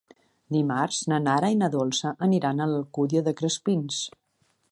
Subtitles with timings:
[0.53, 4.01] Dimarts na Nara i na Dolça aniran a l'Alcúdia de Crespins.